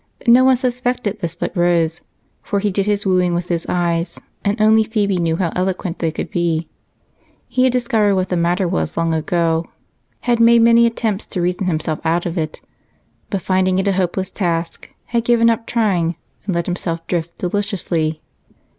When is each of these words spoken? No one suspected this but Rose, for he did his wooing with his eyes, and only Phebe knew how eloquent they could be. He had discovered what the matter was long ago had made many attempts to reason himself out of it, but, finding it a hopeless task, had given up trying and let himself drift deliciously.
No 0.25 0.43
one 0.45 0.55
suspected 0.55 1.19
this 1.19 1.35
but 1.35 1.55
Rose, 1.55 2.01
for 2.41 2.57
he 2.57 2.71
did 2.71 2.87
his 2.87 3.05
wooing 3.05 3.35
with 3.35 3.49
his 3.49 3.67
eyes, 3.69 4.19
and 4.43 4.59
only 4.59 4.83
Phebe 4.83 5.19
knew 5.19 5.35
how 5.35 5.51
eloquent 5.55 5.99
they 5.99 6.09
could 6.09 6.31
be. 6.31 6.67
He 7.47 7.65
had 7.65 7.71
discovered 7.73 8.15
what 8.15 8.29
the 8.29 8.35
matter 8.35 8.67
was 8.67 8.97
long 8.97 9.13
ago 9.13 9.67
had 10.21 10.39
made 10.39 10.63
many 10.63 10.87
attempts 10.87 11.27
to 11.27 11.41
reason 11.43 11.67
himself 11.67 11.99
out 12.03 12.25
of 12.25 12.35
it, 12.35 12.61
but, 13.29 13.43
finding 13.43 13.77
it 13.77 13.87
a 13.87 13.91
hopeless 13.91 14.31
task, 14.31 14.89
had 15.05 15.23
given 15.23 15.51
up 15.51 15.67
trying 15.67 16.15
and 16.47 16.55
let 16.55 16.65
himself 16.65 17.05
drift 17.05 17.37
deliciously. 17.37 18.23